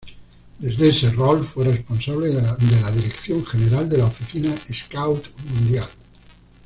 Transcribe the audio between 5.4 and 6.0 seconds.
Mundial.